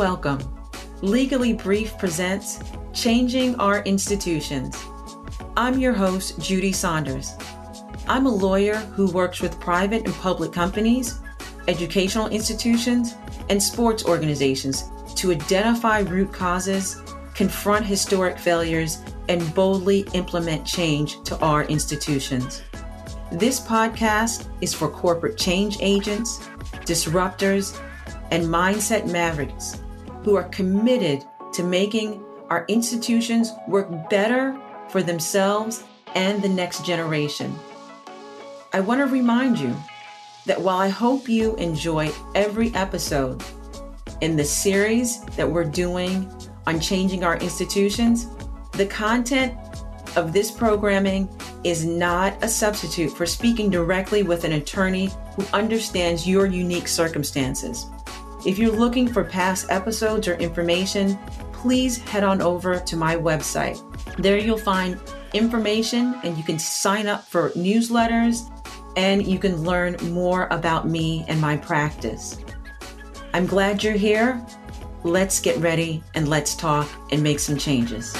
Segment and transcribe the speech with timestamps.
[0.00, 0.38] welcome.
[1.02, 2.58] Legally Brief presents
[2.94, 4.74] Changing Our Institutions.
[5.58, 7.34] I'm your host, Judy Saunders.
[8.08, 11.20] I'm a lawyer who works with private and public companies,
[11.68, 13.14] educational institutions,
[13.50, 14.84] and sports organizations
[15.16, 17.02] to identify root causes,
[17.34, 22.62] confront historic failures, and boldly implement change to our institutions.
[23.32, 26.38] This podcast is for corporate change agents,
[26.86, 27.78] disruptors,
[28.30, 29.76] and mindset mavericks
[30.22, 35.84] who are committed to making our institutions work better for themselves
[36.14, 37.54] and the next generation.
[38.72, 39.74] I want to remind you
[40.46, 43.42] that while I hope you enjoy every episode
[44.20, 46.30] in the series that we're doing
[46.66, 48.26] on changing our institutions,
[48.72, 49.54] the content
[50.16, 51.28] of this programming
[51.62, 57.86] is not a substitute for speaking directly with an attorney who understands your unique circumstances.
[58.46, 61.18] If you're looking for past episodes or information,
[61.52, 63.78] please head on over to my website.
[64.16, 64.98] There you'll find
[65.34, 68.50] information and you can sign up for newsletters
[68.96, 72.38] and you can learn more about me and my practice.
[73.34, 74.44] I'm glad you're here.
[75.04, 78.16] Let's get ready and let's talk and make some changes.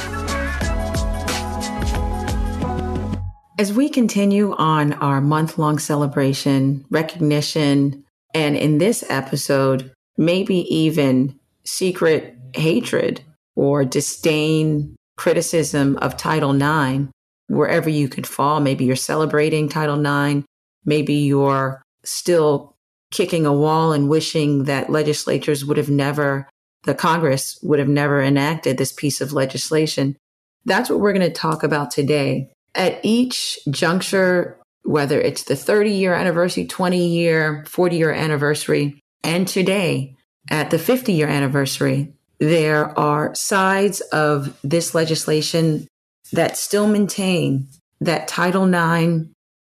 [3.59, 8.05] As we continue on our month long celebration, recognition,
[8.35, 13.23] and in this episode, maybe even secret hatred
[13.57, 17.09] or disdain, criticism of Title IX,
[17.49, 18.61] wherever you could fall.
[18.61, 20.45] Maybe you're celebrating Title IX.
[20.85, 22.77] Maybe you're still
[23.11, 26.49] kicking a wall and wishing that legislatures would have never,
[26.85, 30.17] the Congress would have never enacted this piece of legislation.
[30.65, 32.53] That's what we're going to talk about today.
[32.75, 39.47] At each juncture, whether it's the 30 year anniversary, 20 year, 40 year anniversary, and
[39.47, 40.17] today
[40.51, 45.87] at the 50 year anniversary, there are sides of this legislation
[46.33, 47.69] that still maintain
[48.01, 49.27] that Title IX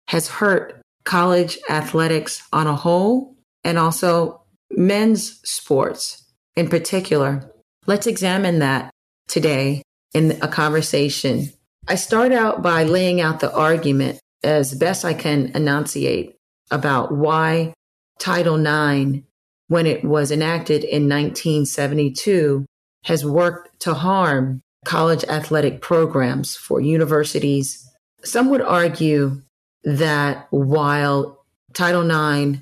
[0.09, 7.51] has hurt college athletics on a whole and also men's sports in particular.
[7.87, 8.91] Let's examine that
[9.27, 9.83] today
[10.15, 11.51] in a conversation
[11.89, 16.37] I start out by laying out the argument as best I can enunciate
[16.71, 17.75] about why
[18.21, 19.25] Title IX,
[19.71, 22.67] when it was enacted in 1972,
[23.05, 27.89] has worked to harm college athletic programs for universities.
[28.25, 29.41] Some would argue
[29.85, 32.59] that while Title IX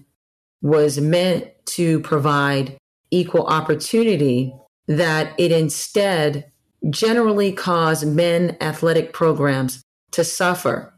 [0.60, 1.46] was meant
[1.78, 2.76] to provide
[3.10, 4.52] equal opportunity,
[4.86, 6.52] that it instead
[6.90, 9.80] generally caused men athletic programs
[10.10, 10.92] to suffer.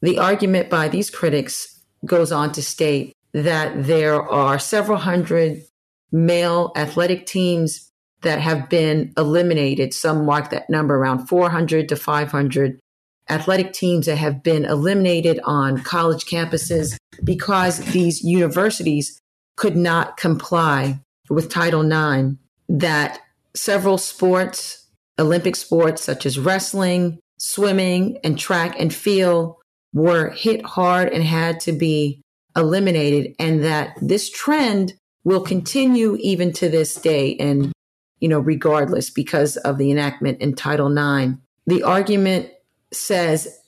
[0.00, 5.62] The argument by these critics goes on to state that there are several hundred
[6.10, 7.92] male athletic teams
[8.22, 9.92] that have been eliminated.
[9.92, 12.80] Some mark that number around 400 to 500
[13.28, 19.20] athletic teams that have been eliminated on college campuses because these universities
[19.56, 20.98] could not comply
[21.28, 22.36] with Title IX,
[22.70, 23.20] that
[23.54, 24.86] several sports
[25.18, 29.56] Olympic sports such as wrestling, swimming, and track and field
[29.92, 32.22] were hit hard and had to be
[32.56, 34.94] eliminated, and that this trend
[35.24, 37.72] will continue even to this day and
[38.20, 41.36] you know regardless because of the enactment in title ix
[41.66, 42.48] the argument
[42.92, 43.60] says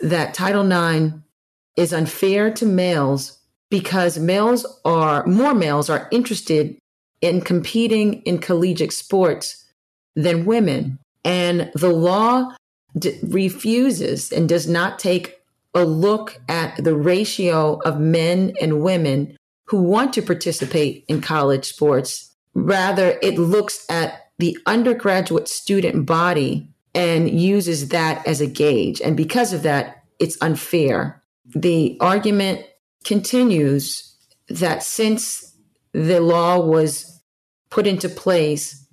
[0.00, 1.14] that title ix
[1.76, 3.38] is unfair to males
[3.70, 6.76] because males are more males are interested
[7.20, 9.66] in competing in collegiate sports
[10.16, 10.98] than women.
[11.24, 12.54] And the law
[12.98, 15.39] d- refuses and does not take
[15.74, 19.36] a look at the ratio of men and women
[19.66, 22.34] who want to participate in college sports.
[22.54, 29.00] Rather, it looks at the undergraduate student body and uses that as a gauge.
[29.00, 31.22] And because of that, it's unfair.
[31.54, 32.66] The argument
[33.04, 34.16] continues
[34.48, 35.54] that since
[35.92, 37.22] the law was
[37.70, 38.86] put into place,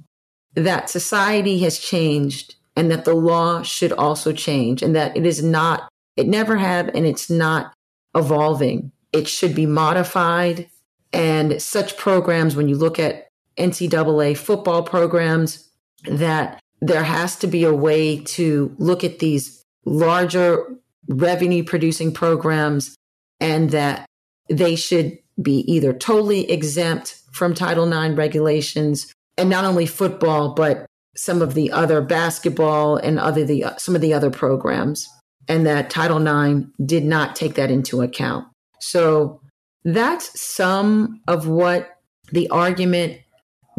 [0.54, 5.44] that society has changed and that the law should also change and that it is
[5.44, 7.74] not, it never have, and it's not
[8.16, 8.92] evolving.
[9.14, 10.70] It should be modified.
[11.14, 15.70] And such programs, when you look at NCAA football programs,
[16.06, 20.66] that there has to be a way to look at these larger
[21.08, 22.96] revenue producing programs
[23.40, 24.06] and that
[24.50, 30.86] they should be either totally exempt from Title IX regulations and not only football, but
[31.16, 35.08] some of the other basketball and other the some of the other programs,
[35.48, 38.48] and that Title IX did not take that into account.
[38.80, 39.42] So
[39.84, 41.98] that's some of what
[42.32, 43.20] the argument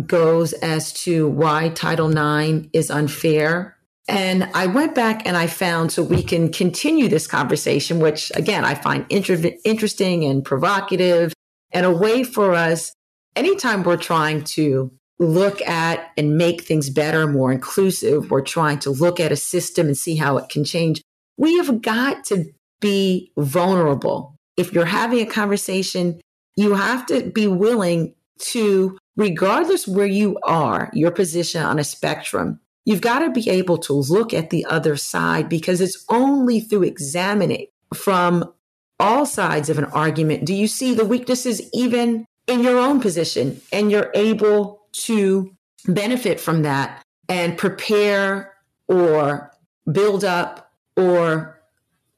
[0.06, 3.76] goes as to why Title IX is unfair.
[4.06, 8.64] And I went back and I found so we can continue this conversation, which again,
[8.64, 11.35] I find inter- interesting and provocative
[11.73, 12.93] and a way for us
[13.37, 18.91] anytime we're trying to look at and make things better, more inclusive, we're trying to
[18.91, 21.03] look at a system and see how it can change.
[21.38, 22.44] We have got to
[22.81, 24.37] be vulnerable.
[24.56, 26.20] If you're having a conversation,
[26.56, 32.61] you have to be willing to, regardless where you are, your position on a spectrum,
[32.85, 36.82] you've got to be able to look at the other side because it's only through
[36.82, 38.52] examining from
[39.00, 43.61] all sides of an argument do you see the weaknesses even in your own position
[43.73, 45.55] and you're able to
[45.87, 48.52] benefit from that and prepare
[48.88, 49.52] or
[49.90, 50.68] build up
[50.99, 51.59] or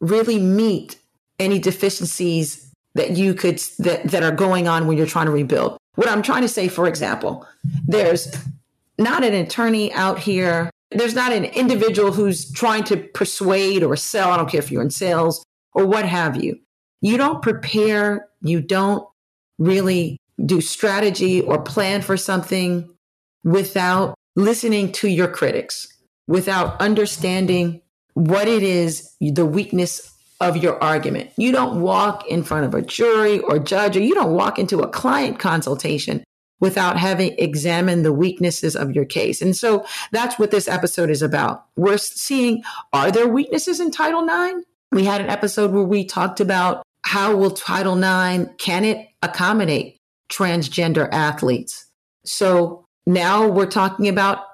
[0.01, 0.97] really meet
[1.39, 5.77] any deficiencies that you could that, that are going on when you're trying to rebuild.
[5.95, 7.47] What i'm trying to say for example
[7.87, 8.35] there's
[8.99, 10.71] not an attorney out here.
[10.91, 14.83] There's not an individual who's trying to persuade or sell i don't care if you're
[14.83, 15.45] in sales
[15.75, 16.59] or what have you.
[17.03, 19.07] You don't prepare you don't
[19.59, 22.89] really do strategy or plan for something
[23.45, 25.87] without listening to your critics,
[26.27, 27.83] without understanding
[28.15, 30.11] what it is, the weakness
[30.41, 31.31] of your argument.
[31.37, 34.81] You don't walk in front of a jury or judge, or you don't walk into
[34.81, 36.25] a client consultation
[36.61, 39.41] without having examined the weaknesses of your case.
[39.41, 41.65] And so that's what this episode is about.
[41.77, 42.63] We're seeing
[42.93, 44.65] are there weaknesses in Title IX?
[44.93, 49.97] We had an episode where we talked about how will Title IX can it accommodate
[50.31, 51.87] transgender athletes.
[52.25, 54.45] So now we're talking about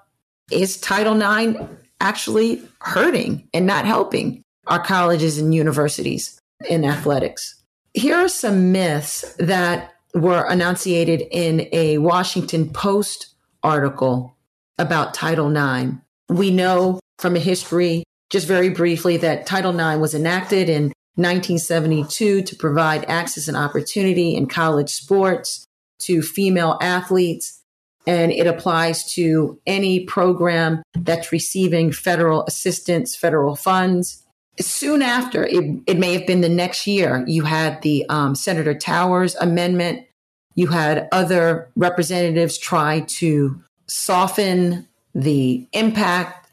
[0.51, 1.61] is Title IX
[2.01, 6.39] actually hurting and not helping our colleges and universities
[6.69, 7.63] in athletics?
[7.95, 14.37] Here are some myths that were enunciated in a Washington Post article
[14.79, 15.95] about Title IX.
[16.29, 22.43] We know from a history, just very briefly, that Title IX was enacted in 1972
[22.43, 25.65] to provide access and opportunity in college sports
[26.01, 27.63] to female athletes,
[28.07, 34.23] and it applies to any program that's receiving federal assistance, federal funds.
[34.59, 38.75] Soon after, it, it may have been the next year, you had the um, Senator
[38.75, 40.07] Tower's amendment.
[40.55, 46.51] You had other representatives try to soften the impact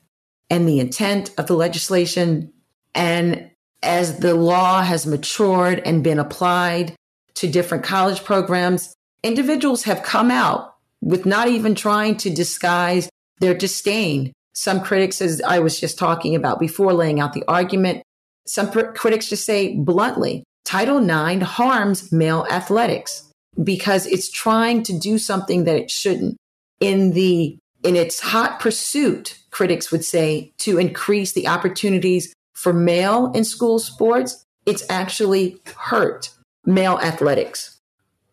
[0.50, 2.52] and the intent of the legislation.
[2.94, 3.50] And
[3.82, 6.96] as the law has matured and been applied
[7.36, 10.73] to different college programs, individuals have come out
[11.04, 13.10] with not even trying to disguise
[13.40, 14.32] their disdain.
[14.54, 18.04] Some critics, as I was just talking about before laying out the argument,
[18.48, 23.30] some pr- critics just say bluntly, Title IX harms male athletics
[23.62, 26.38] because it's trying to do something that it shouldn't.
[26.80, 33.32] In the in its hot pursuit, critics would say, to increase the opportunities for male
[33.34, 36.30] in school sports, it's actually hurt
[36.66, 37.78] male athletics.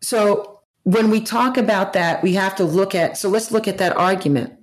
[0.01, 3.77] So when we talk about that, we have to look at, so let's look at
[3.77, 4.53] that argument.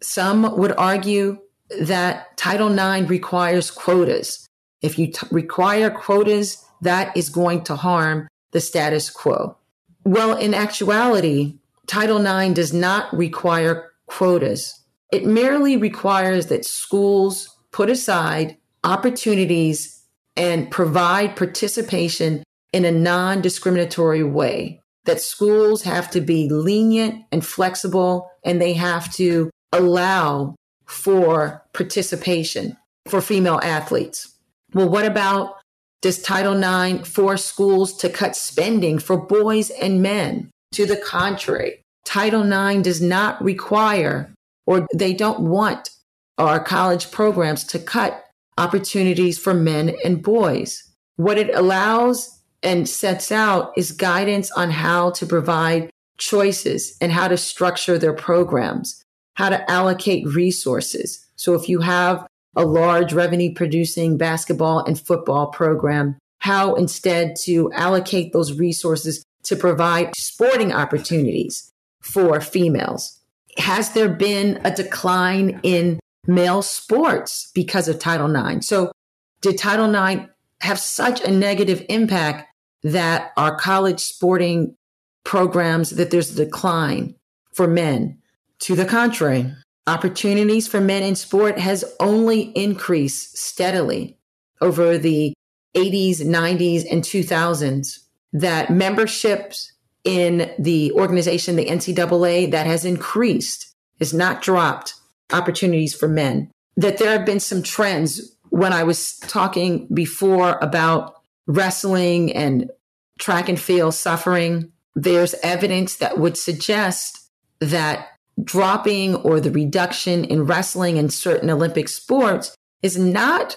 [0.00, 1.38] Some would argue
[1.80, 4.46] that Title IX requires quotas.
[4.82, 9.56] If you t- require quotas, that is going to harm the status quo.
[10.04, 14.80] Well, in actuality, Title IX does not require quotas.
[15.10, 20.02] It merely requires that schools put aside opportunities
[20.36, 27.44] and provide participation in a non discriminatory way that schools have to be lenient and
[27.44, 30.54] flexible and they have to allow
[30.86, 32.76] for participation
[33.08, 34.34] for female athletes.
[34.72, 35.56] Well, what about
[36.02, 40.50] does Title IX force schools to cut spending for boys and men?
[40.72, 44.34] To the contrary, Title IX does not require
[44.66, 45.90] or they don't want
[46.38, 48.24] our college programs to cut
[48.58, 50.90] opportunities for men and boys.
[51.16, 57.28] What it allows and sets out is guidance on how to provide choices and how
[57.28, 59.02] to structure their programs,
[59.34, 61.24] how to allocate resources.
[61.36, 67.72] So if you have a large revenue producing basketball and football program, how instead to
[67.72, 73.20] allocate those resources to provide sporting opportunities for females.
[73.58, 78.66] Has there been a decline in male sports because of Title IX?
[78.66, 78.92] So
[79.40, 80.30] did Title IX
[80.60, 82.48] have such a negative impact
[82.84, 84.76] that our college sporting
[85.24, 87.14] programs that there's a decline
[87.52, 88.18] for men.
[88.60, 89.52] To the contrary,
[89.86, 94.18] opportunities for men in sport has only increased steadily
[94.60, 95.34] over the
[95.74, 98.00] 80s, 90s, and 2000s.
[98.32, 99.72] That memberships
[100.02, 104.94] in the organization, the NCAA, that has increased, has not dropped
[105.32, 106.50] opportunities for men.
[106.76, 111.13] That there have been some trends when I was talking before about
[111.46, 112.70] wrestling and
[113.18, 114.72] track and field suffering.
[114.94, 118.08] There's evidence that would suggest that
[118.42, 123.56] dropping or the reduction in wrestling and certain Olympic sports is not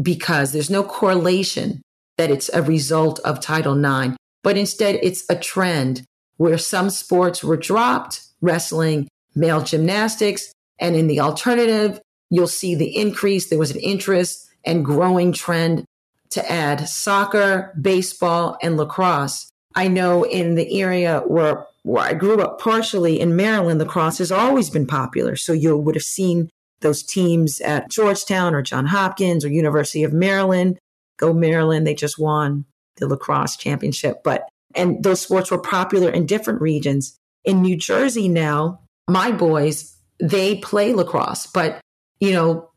[0.00, 1.82] because there's no correlation
[2.18, 6.02] that it's a result of Title IX, but instead it's a trend
[6.36, 12.96] where some sports were dropped, wrestling, male gymnastics, and in the alternative, you'll see the
[12.96, 13.48] increase.
[13.48, 15.84] There was an interest and growing trend
[16.30, 19.50] to add soccer, baseball, and lacrosse.
[19.74, 24.32] I know in the area where, where I grew up partially in Maryland, lacrosse has
[24.32, 25.36] always been popular.
[25.36, 30.12] So you would have seen those teams at Georgetown or John Hopkins or University of
[30.12, 30.78] Maryland.
[31.18, 32.64] Go Maryland, they just won
[32.96, 34.22] the lacrosse championship.
[34.24, 37.16] But and those sports were popular in different regions.
[37.44, 41.80] In New Jersey now, my boys, they play lacrosse, but
[42.20, 42.69] you know,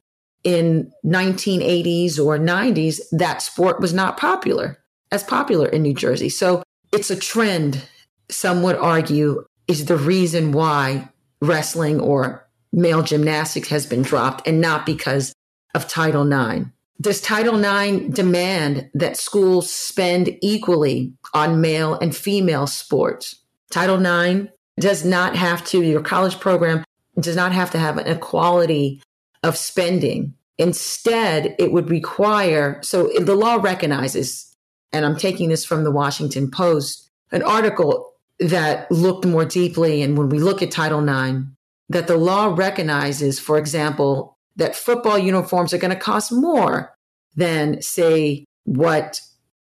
[0.43, 4.79] in 1980s or 90s, that sport was not popular,
[5.11, 6.29] as popular in New Jersey.
[6.29, 7.83] So it's a trend,
[8.29, 11.09] some would argue, is the reason why
[11.41, 15.33] wrestling or male gymnastics has been dropped and not because
[15.73, 16.65] of Title IX.
[16.99, 23.35] Does Title IX demand that schools spend equally on male and female sports?
[23.71, 26.83] Title IX does not have to, your college program
[27.19, 29.01] does not have to have an equality
[29.43, 30.33] of spending.
[30.57, 34.55] Instead, it would require, so the law recognizes,
[34.91, 40.01] and I'm taking this from the Washington Post, an article that looked more deeply.
[40.01, 41.45] And when we look at Title IX,
[41.89, 46.93] that the law recognizes, for example, that football uniforms are going to cost more
[47.35, 49.19] than, say, what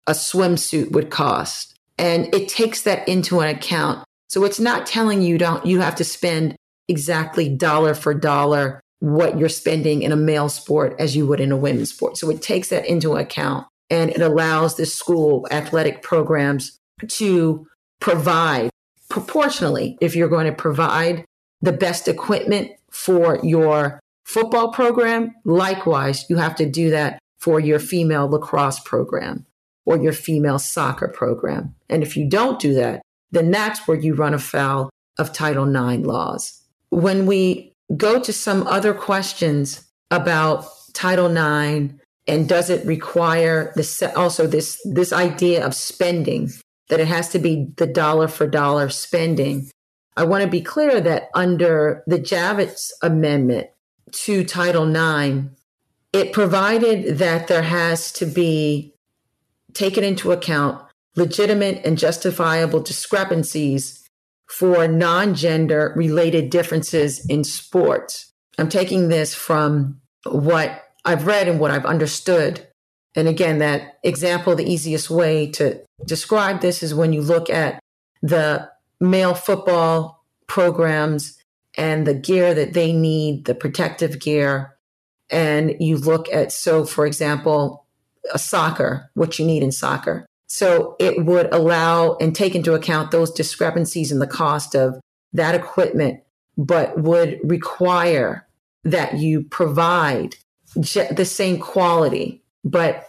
[0.07, 1.75] a swimsuit would cost.
[1.97, 4.03] And it takes that into an account.
[4.27, 6.55] So it's not telling you don't you have to spend
[6.87, 11.51] exactly dollar for dollar what you're spending in a male sport as you would in
[11.51, 12.15] a women's sport.
[12.17, 16.79] So it takes that into account and it allows the school athletic programs
[17.09, 17.67] to
[17.99, 18.69] provide
[19.09, 21.25] proportionally if you're going to provide
[21.61, 27.79] the best equipment for your football program, likewise, you have to do that for your
[27.79, 29.45] female lacrosse program
[29.85, 31.75] or your female soccer program.
[31.89, 36.05] And if you don't do that, then that's where you run afoul of Title IX
[36.05, 36.61] laws.
[36.89, 41.93] When we go to some other questions about Title IX
[42.27, 46.51] and does it require this also this this idea of spending
[46.89, 49.69] that it has to be the dollar for dollar spending.
[50.15, 53.67] I want to be clear that under the Javits Amendment,
[54.11, 55.47] to Title IX,
[56.11, 58.93] it provided that there has to be
[59.73, 60.85] taken into account
[61.15, 64.02] legitimate and justifiable discrepancies
[64.47, 68.31] for non gender related differences in sports.
[68.57, 72.67] I'm taking this from what I've read and what I've understood.
[73.15, 77.79] And again, that example, the easiest way to describe this is when you look at
[78.21, 78.69] the
[78.99, 81.37] male football programs
[81.77, 84.77] and the gear that they need, the protective gear.
[85.29, 87.85] And you look at, so for example,
[88.33, 90.25] a soccer, what you need in soccer.
[90.53, 94.99] So it would allow and take into account those discrepancies in the cost of
[95.33, 96.21] that equipment,
[96.55, 98.47] but would require
[98.83, 100.35] that you provide
[100.75, 102.43] the same quality.
[102.63, 103.07] But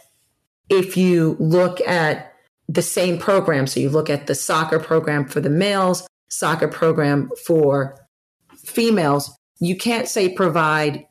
[0.70, 2.32] if you look at
[2.66, 7.28] the same program, so you look at the soccer program for the males, soccer program
[7.46, 7.94] for
[8.56, 11.04] females, you can't say provide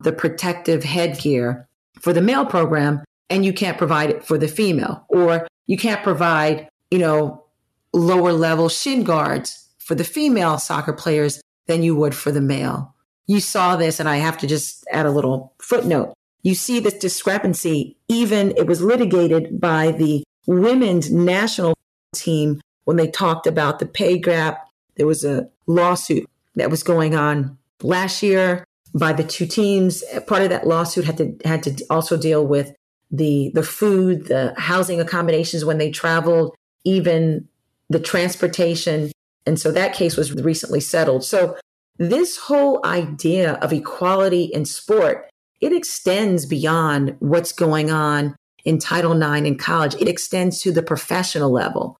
[0.00, 1.68] the protective headgear
[2.00, 6.02] for the male program and you can't provide it for the female or you can't
[6.02, 7.44] provide, you know,
[7.92, 12.94] lower level shin guards for the female soccer players than you would for the male.
[13.26, 16.14] You saw this and I have to just add a little footnote.
[16.42, 21.74] You see this discrepancy even it was litigated by the women's national
[22.14, 24.66] team when they talked about the pay gap.
[24.96, 30.02] There was a lawsuit that was going on last year by the two teams.
[30.26, 32.74] Part of that lawsuit had to had to also deal with
[33.10, 37.48] the the food, the housing accommodations when they traveled, even
[37.88, 39.10] the transportation.
[39.46, 41.24] And so that case was recently settled.
[41.24, 41.56] So
[41.96, 45.28] this whole idea of equality in sport,
[45.60, 49.94] it extends beyond what's going on in Title IX in college.
[49.96, 51.96] It extends to the professional level.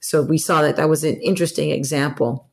[0.00, 2.48] So we saw that that was an interesting example.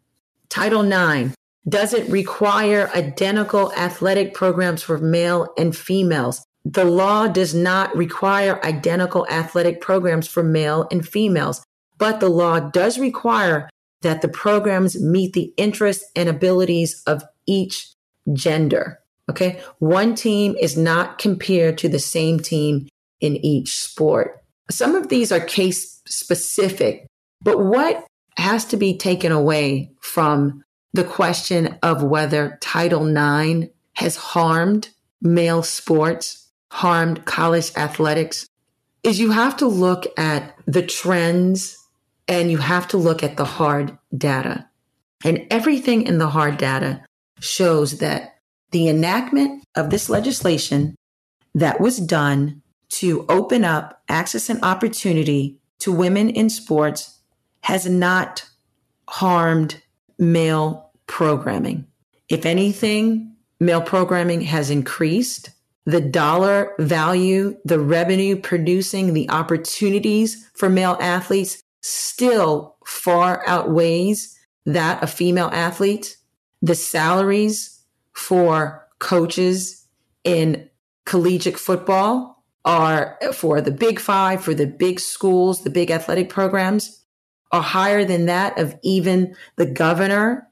[0.50, 1.34] Title IX
[1.68, 6.44] doesn't require identical athletic programs for male and females.
[6.72, 11.64] The law does not require identical athletic programs for male and females.
[11.98, 13.70] but the law does require
[14.04, 17.90] that the programs meet the interests and abilities of each
[18.32, 19.00] gender.
[19.30, 19.62] Okay.
[19.80, 22.88] One team is not compared to the same team
[23.20, 24.42] in each sport.
[24.72, 27.06] Some of these are case specific,
[27.42, 28.08] but what
[28.38, 34.88] has to be taken away from the question of whether Title IX has harmed
[35.22, 38.48] male sports, harmed college athletics,
[39.04, 41.78] is you have to look at the trends
[42.28, 44.68] and you have to look at the hard data.
[45.24, 47.04] And everything in the hard data
[47.40, 48.36] shows that
[48.72, 50.96] the enactment of this legislation
[51.56, 57.20] that was done to open up access and opportunity to women in sports
[57.62, 58.46] has not
[59.08, 59.82] harmed
[60.18, 61.86] male programming.
[62.30, 65.50] If anything, male programming has increased.
[65.90, 75.02] The dollar value, the revenue producing, the opportunities for male athletes still far outweighs that
[75.02, 76.18] of female athletes.
[76.62, 77.82] The salaries
[78.14, 79.88] for coaches
[80.24, 80.70] in
[81.06, 87.04] collegiate football are for the big five, for the big schools, the big athletic programs
[87.52, 90.48] are higher than that of even the governor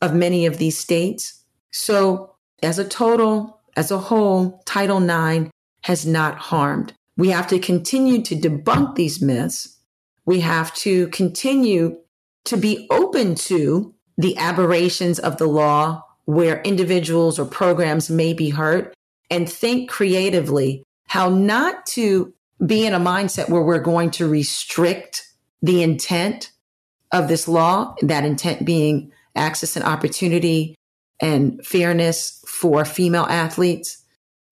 [0.00, 1.42] of many of these states.
[1.72, 5.50] So as a total, as a whole, Title IX
[5.82, 6.94] has not harmed.
[7.16, 9.78] We have to continue to debunk these myths.
[10.24, 11.98] We have to continue
[12.44, 18.50] to be open to the aberrations of the law where individuals or programs may be
[18.50, 18.94] hurt
[19.30, 22.32] and think creatively how not to
[22.64, 25.28] be in a mindset where we're going to restrict
[25.62, 26.52] the intent
[27.12, 30.74] of this law, that intent being access and opportunity
[31.20, 34.02] and fairness for female athletes.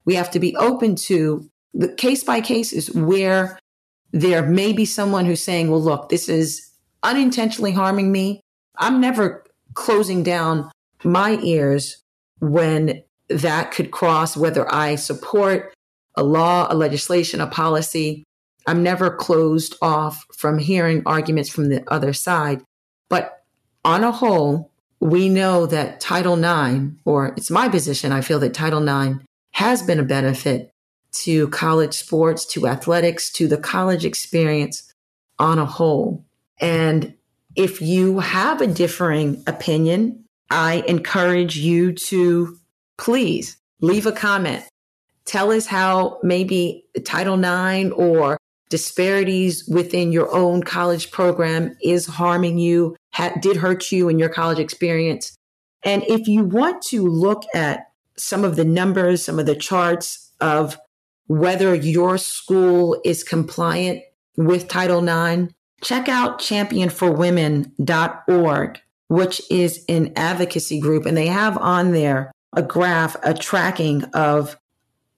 [0.05, 3.59] We have to be open to the case by case is where
[4.13, 6.71] there may be someone who's saying, well, look, this is
[7.03, 8.41] unintentionally harming me.
[8.79, 10.71] I'm never closing down
[11.03, 12.03] my ears
[12.39, 15.75] when that could cross whether I support
[16.17, 18.25] a law, a legislation, a policy.
[18.67, 22.63] I'm never closed off from hearing arguments from the other side.
[23.11, 23.43] But
[23.85, 24.71] on a whole,
[25.05, 29.19] we know that Title IX, or it's my position, I feel that Title IX
[29.53, 30.71] has been a benefit
[31.25, 34.91] to college sports, to athletics, to the college experience
[35.39, 36.25] on a whole.
[36.59, 37.13] And
[37.55, 42.57] if you have a differing opinion, I encourage you to
[42.97, 44.65] please leave a comment.
[45.27, 48.39] Tell us how maybe Title IX or
[48.71, 54.29] disparities within your own college program is harming you, ha- did hurt you in your
[54.29, 55.37] college experience.
[55.85, 60.33] And if you want to look at some of the numbers, some of the charts
[60.41, 60.77] of
[61.27, 64.03] whether your school is compliant
[64.37, 65.51] with Title IX,
[65.83, 71.07] check out championforwomen.org, which is an advocacy group.
[71.07, 74.57] And they have on there a graph, a tracking of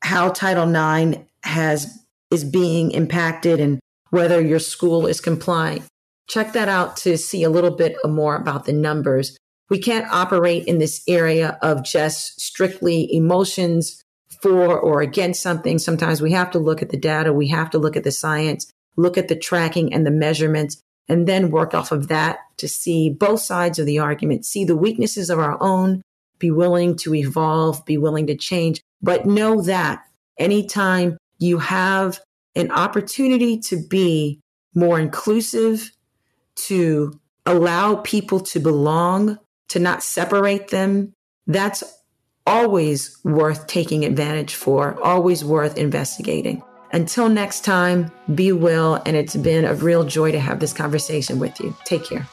[0.03, 1.99] how Title IX has
[2.31, 3.79] is being impacted and
[4.11, 5.85] whether your school is compliant.
[6.29, 9.37] Check that out to see a little bit more about the numbers.
[9.69, 14.03] We can't operate in this area of just strictly emotions
[14.43, 15.79] for or against something.
[15.79, 17.33] Sometimes we have to look at the data.
[17.33, 21.27] We have to look at the science, look at the tracking and the measurements, and
[21.27, 25.31] then work off of that to see both sides of the argument, see the weaknesses
[25.31, 26.03] of our own,
[26.39, 30.03] be willing to evolve, be willing to change, but know that
[30.39, 32.21] anytime you have
[32.55, 34.41] an opportunity to be
[34.75, 35.91] more inclusive,
[36.57, 39.39] to allow people to belong,
[39.69, 41.13] to not separate them.
[41.47, 41.85] That's
[42.47, 46.63] always worth taking advantage for, always worth investigating.
[46.93, 49.03] Until next time, be well.
[49.05, 51.77] And it's been a real joy to have this conversation with you.
[51.85, 52.27] Take care.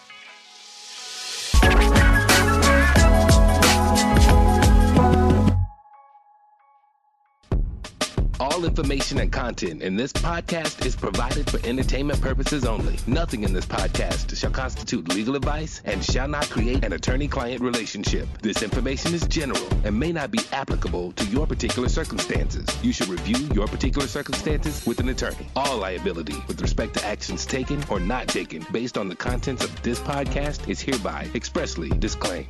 [8.63, 12.97] Information and content in this podcast is provided for entertainment purposes only.
[13.07, 17.61] Nothing in this podcast shall constitute legal advice and shall not create an attorney client
[17.61, 18.27] relationship.
[18.41, 22.65] This information is general and may not be applicable to your particular circumstances.
[22.81, 25.47] You should review your particular circumstances with an attorney.
[25.55, 29.81] All liability with respect to actions taken or not taken based on the contents of
[29.83, 32.47] this podcast is hereby expressly disclaimed.